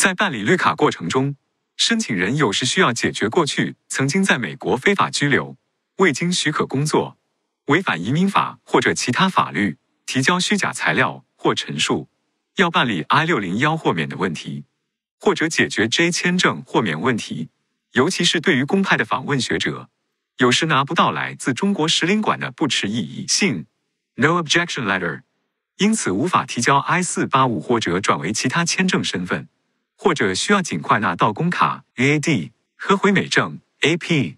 [0.00, 1.36] 在办理绿卡过程中，
[1.76, 5.58] 申请人有时需要解决过去曾经在美国非法居留、
[5.98, 7.18] 未经许可工作、
[7.66, 9.76] 违反移民法或者其他法律、
[10.06, 12.08] 提交虚假材料或陈述、
[12.56, 14.64] 要办理 I 六零幺豁免的问题，
[15.18, 17.50] 或者解决 J 签证豁免问题。
[17.92, 19.90] 尤其是对于公派的访问学者，
[20.38, 23.66] 有时拿不到来自中国使领馆的不持异议信
[24.14, 25.20] （No Objection Letter），
[25.76, 29.46] 因此无法提交 I 四八五或者转为其他签证身份。
[30.02, 34.36] 或者需要尽快拿到工卡 （AAD） 和回美证 （AP）、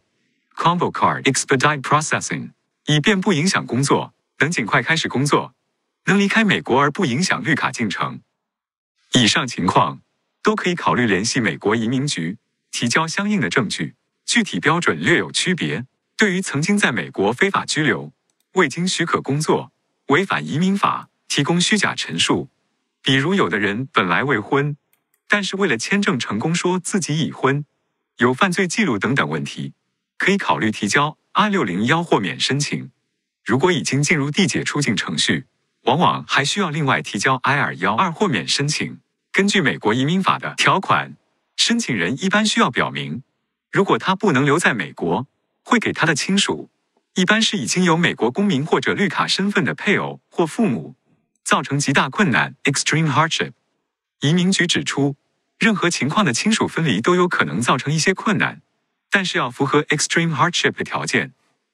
[0.56, 2.50] Combo Card Expedite Processing，
[2.86, 5.54] 以便不影响工作，能尽快开始工作，
[6.06, 8.20] 能离开美国而不影响绿卡进程。
[9.12, 10.00] 以上情况
[10.42, 12.38] 都可以考虑联系美国移民局
[12.72, 13.94] 提交相应的证据，
[14.26, 15.86] 具体标准略有区别。
[16.16, 18.12] 对于曾经在美国非法居留、
[18.54, 19.70] 未经许可工作、
[20.08, 22.48] 违反移民法、提供虚假陈述，
[23.00, 24.76] 比如有的人本来未婚。
[25.32, 27.64] 但是为了签证成功，说自己已婚、
[28.18, 29.72] 有犯罪记录等等问题，
[30.18, 32.90] 可以考虑提交 I 六零幺豁免申请。
[33.42, 35.46] 如果已经进入递解出境程序，
[35.84, 39.00] 往往还需要另外提交 I 二幺二豁免申请。
[39.32, 41.16] 根据美国移民法的条款，
[41.56, 43.22] 申请人一般需要表明，
[43.70, 45.26] 如果他不能留在美国，
[45.64, 46.68] 会给他的亲属，
[47.14, 50.94] 一般是已经有美国公民或者绿卡身份的配偶或父母，
[51.42, 53.52] 造成极大困难 （extreme hardship）。
[54.20, 55.16] 移民局指出。
[55.58, 58.62] 任何情况的亲属分离都有可能造成一些困难，
[59.10, 61.32] 但是要符合 extreme hardship 的条件。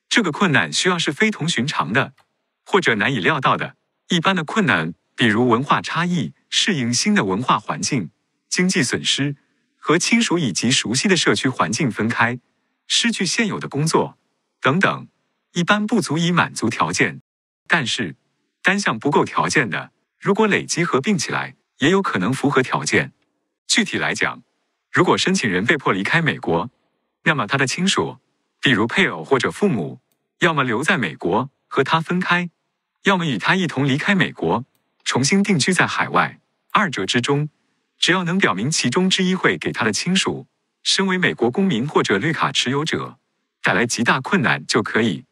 [0.09, 2.13] 这个困难需要是非同寻常的，
[2.65, 3.77] 或者难以料到的。
[4.09, 8.11] 一般的困难，比如文化差异、适应新的文化环境、
[8.49, 9.37] 经济损失、
[9.77, 12.39] 和亲属以及熟悉的社区环境分开、
[12.87, 14.19] 失去现有的工作
[14.61, 15.09] 等等，
[15.53, 17.21] 一般不足以满足条件。
[17.67, 18.17] 但是
[18.63, 23.13] 单项不够条件的，如果累积合并起来，也有可能符合条件。
[23.69, 24.43] 具体来讲，
[24.91, 26.71] 如果申请人被迫离开美国，
[27.25, 28.17] 那么他的亲属，
[28.63, 30.01] 比如配偶或者父母，
[30.41, 32.49] 要么留在美国和他分开，
[33.05, 34.65] 要么与他一同离开美国，
[35.05, 36.41] 重新定居在海外。
[36.73, 37.51] 二者之中，
[37.99, 40.47] 只要能表明其中之一会给他的亲属，
[40.83, 43.19] 身为美国公民或者绿卡持有者，
[43.63, 45.27] 带来极大困难就可以，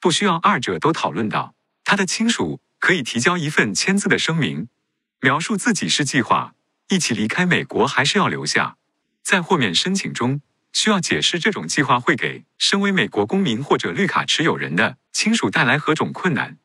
[0.00, 1.54] 不需要二者都讨论到。
[1.84, 4.68] 他的亲属可以提交一份签字的声明，
[5.20, 6.54] 描述自己是计划。
[6.92, 8.76] 一起离开美国还是要留下？
[9.22, 10.42] 在豁免申请中
[10.74, 16.58] 需要解释这种计划会给身为美国公民或者绿卡持有人的亲属带来何种困难。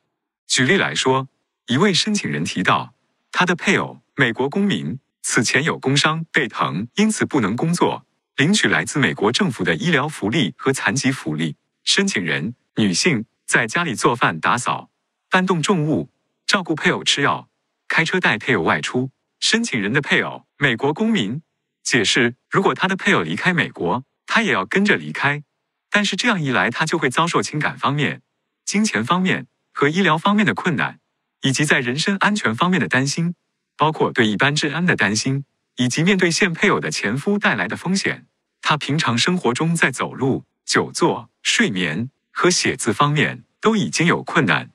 [0.46, 1.28] 举例来说，
[1.68, 2.92] 一位申请人提到，
[3.32, 8.04] 他的配偶美国公民此前有工伤背疼，因此不能工作，
[8.36, 11.56] 领取来自美国政府的医疗福利和残疾福利。
[11.84, 14.90] 申请人女性在家里做饭、打扫、
[15.30, 16.10] 搬动重物、
[16.46, 17.48] 照顾配偶吃药、
[17.88, 19.10] 开车带配偶外出。
[19.40, 21.42] 申请人的配偶，美国公民，
[21.82, 25.42] 解释：如果他的配偶离开美国，他也要跟着离开。
[25.90, 28.22] 但是这样一来，他就会遭受情感方面、
[28.64, 30.98] 金钱方面和医疗方面的困难，
[31.42, 33.34] 以及在人身安全方面的担心，
[33.76, 35.44] 包括对一般治安的担心，
[35.76, 38.26] 以及面对现配偶的前夫带来的风险。
[38.60, 44.70] 他平常生活中在走路、久坐、睡眠和写字方面都已经有困难，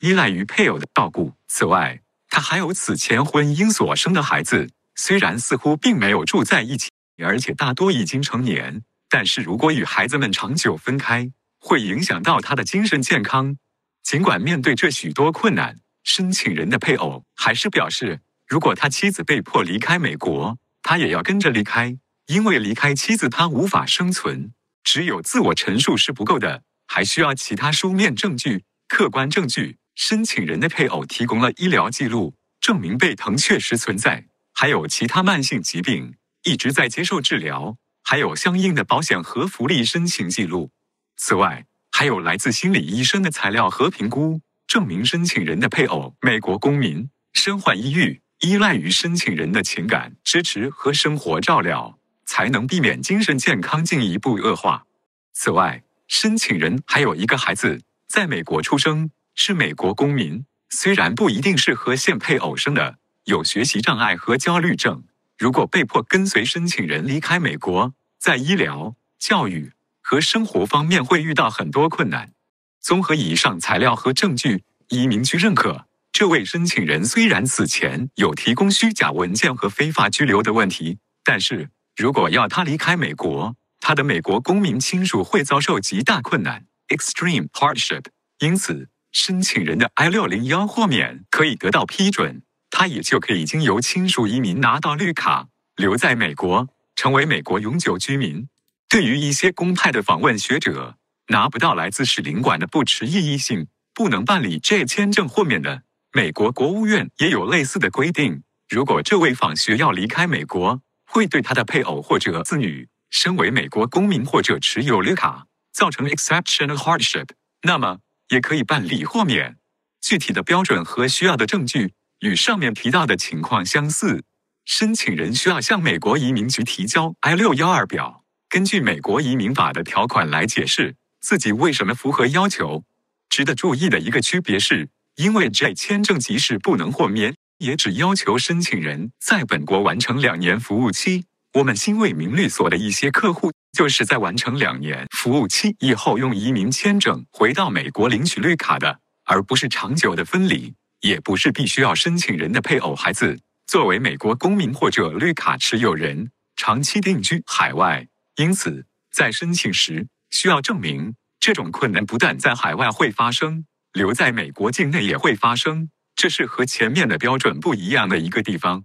[0.00, 1.34] 依赖于配偶的照顾。
[1.46, 2.00] 此外，
[2.36, 6.90] 他还有此前婚姻所生的孩子，虽然似乎并没有住在一起，
[7.24, 13.56] 而且大多已经成年，但是如果与孩子们长久分开，会影响到他的精神健康。
[14.02, 24.52] 尽管面对这许多困难，申请人的配偶还是表示，如果他妻子被迫离开美国，他也要跟着离开，因为离开妻子他无法生存。
[24.84, 29.78] 只有自我陈述是不够的，还需要其他书面证据、客观证据。
[29.96, 36.14] 申请人的配偶提供了医疗记录，证明被疼确实存在，还有其他慢性疾病，
[36.44, 40.70] 一直在接受治疗，还有相应的保险和福利申请记录。
[41.16, 54.84] 此外，还有来自心理医生的材料和评估，证明申请人的配偶美国公民，身患抑郁，依赖于申请人的情感支持和生活照料，才能避免精神健康进一步恶化。
[55.32, 59.10] 此外，申请人还有一个孩子在美国出生。
[59.38, 65.04] 是美国公民，虽然不一定是和现配偶生的，有学习障碍和焦虑症。
[65.36, 72.32] 如果被迫跟随申请人离开美国，在医疗、教育和生活方面会遇到很多困难。
[72.80, 88.06] 综合以上材料和证据，移民局认可这位申请人虽然此前有提供虚假文件和非法居留的问题，但是如果要他离开美国，他的美国公民亲属会遭受极大困难 （extreme hardship）。
[88.38, 88.88] 因此。
[89.16, 95.48] 申请人的 I 六零幺豁免可以得到批准，他也就可以经由亲属移民拿到绿卡。
[95.74, 98.46] 留在美国，成为美国永久居民。
[98.90, 100.98] 对于一些公派的访问学者，
[101.28, 105.84] 拿不到来自使领馆的不持异议性，不能办理 J 签证豁免的。
[106.12, 108.42] 美国国务院也有类似的规定。
[108.68, 117.28] 如果这位访学要离开美国，会对他的配偶或者子女，身为美国公民或者持有绿卡，造成 exceptional hardship，
[117.62, 119.56] 那么也可以办理豁免。
[120.00, 124.24] 具体的标准和需要的证据与上面提到的情况相似。
[124.64, 132.84] 申请人需要向美国移民局提交 I 六幺二表，根据美国移民法的条款来解释自己为什么符合要求。
[133.28, 137.34] 值得注意的一个区别是，因为 J 签证即使不能豁免。
[137.58, 141.24] 也只要求申请人在本国完成两年服务期。
[141.54, 158.06] 我们新为民律所的一些客户，就是在完成两年服务期以后，用移民签证回到美国领取绿卡的，而不是长久的分离，也不是必须要申请人的配偶、孩子作为美国公民或者绿卡持有人长期定居海外。
[158.36, 163.64] 因此，在申请时需要证明，这种困难不但在海外会发生，
[163.94, 165.88] 留在美国境内也会发生。
[166.14, 168.84] 这是和前面的标准不一样的一个地方。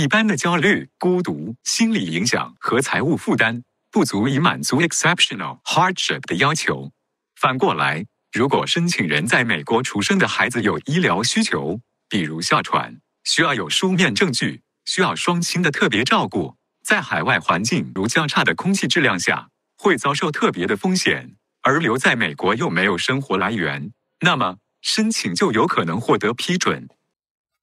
[0.00, 6.90] 一般的焦虑、孤独、心理影响和财务负担不足以满足 exceptional hardship 的要求。
[7.38, 24.56] 反过来，如果申请人在美国出生的孩子有医疗需求，比如哮喘，需要有书面证据，需要双亲的特别照顾，在海外环境如较差的空气质量下，会遭受特别的风险，而留在美国又没有生活来源，那么。
[24.82, 26.88] 申请就有可能获得批准。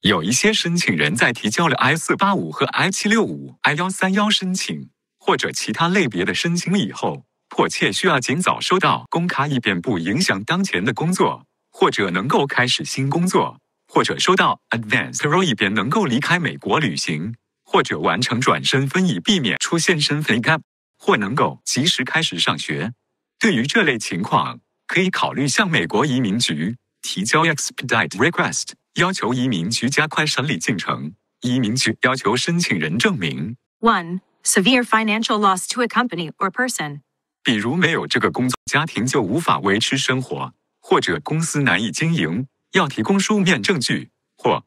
[0.02, 17.34] 有一些申请人在提交了 I 四八五和 I 七六五、I 幺三幺申请或者其他类别的申请以后，迫切需要尽早收到公卡，以便不影响当前的工作，或者能够开始新工作，或者收到 Advance Roll，以便能够离开美国旅行，
[17.66, 20.62] 或者完成转身分，以避免出现身份 gap，
[21.00, 22.94] 或能够及时开始上学。
[23.40, 26.78] 对于这类情况，可以考虑向美国移民局。
[27.04, 31.14] 提交 expedite request，要求移民局加快审理进程。
[31.42, 33.56] 移民局要求申请人证明。
[33.80, 37.02] ：one severe financial loss to a company or person，
[37.44, 44.66] 比如没有这个工作，家庭就无法维持生活，或者公司难以经营，要提供书面证据；或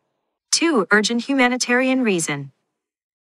[0.52, 2.50] two urgent humanitarian reason，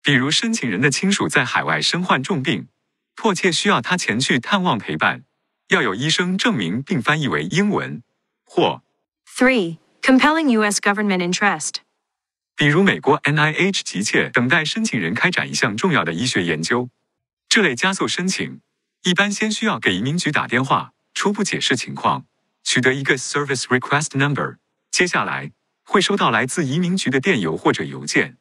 [0.02, 2.68] 比如申请人的亲属在海外身患重病，
[3.14, 5.24] 迫切需要他前去探望陪伴，
[5.68, 8.02] 要有医生证明并翻译为英文；
[8.44, 8.82] 或
[9.26, 9.78] Three,
[10.08, 10.80] compelling U.S.
[10.80, 11.82] government interest.
[12.56, 16.88] 比如，美国 NIH 急切等待申请人开展一项重要的医学研究。
[17.46, 18.62] 这类加速申请
[19.02, 22.24] 一般先需要给移民局打电话，初步解释情况，
[22.64, 24.56] 取得一个 Service Request Number。
[24.90, 25.52] 接下来
[25.84, 28.38] 会收到来自移民局的电邮或者邮件，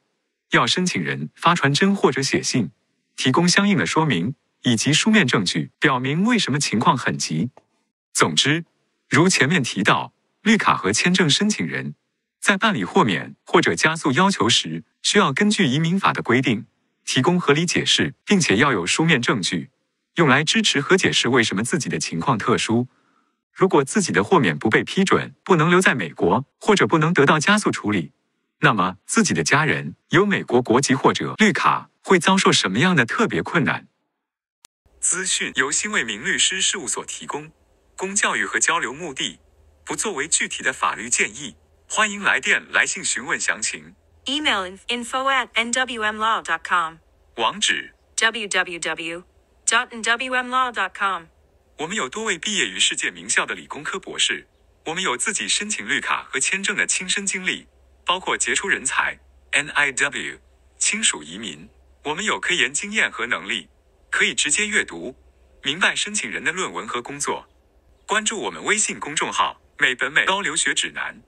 [0.52, 2.72] 要申请人发传真或者写信，
[3.18, 7.50] 提供相应的说明以及书面证据，表明为什么情况很急。
[8.14, 8.64] 总之，
[9.10, 10.14] 如前面提到。
[10.47, 11.95] 绿卡和签证申请人
[12.39, 16.65] 在办理豁免或者加速要求时，需要根据移民法的规定
[17.03, 19.71] 提供合理解释，并且要有书面证据，
[20.15, 22.88] 用来支持和解释为什么自己的情况特殊。
[23.51, 28.13] 如果自己的豁免不被批准，不能留在美国，或者不能得到加速处理，
[28.61, 33.89] 那么自己的家人有美国国籍或者绿卡会遭受什么样的特别困难？
[35.01, 37.51] 资讯由新为民律师事务所提供，
[37.97, 39.42] 供教育和交流目的。
[39.87, 41.56] 不作为具体的法律建议，
[41.87, 43.95] 欢迎来电来信询问详情。
[44.25, 46.97] Email info at nwmlaw.com。
[47.37, 49.23] 网址：www.
[49.65, 50.73] dot nwmlaw.
[50.73, 51.27] dot com。
[51.77, 54.45] 我们有多位毕业于世界名校的理工科博士，
[54.87, 57.65] 我们有自己申请绿卡和签证的亲身经历，
[58.06, 59.17] 包括杰出人才
[59.53, 60.39] NIW
[60.77, 61.69] 亲属移民。
[62.03, 63.69] 我们有科研经验和能力，
[64.11, 65.15] 可以直接阅读
[65.63, 67.47] 明白申请人的论文和工作。
[68.06, 69.61] 关注我们微信公众号。
[69.80, 71.22] 美本美高留学指南。